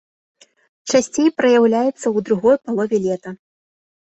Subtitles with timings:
[0.93, 3.29] Часцей праяўляецца ў другой палове лета.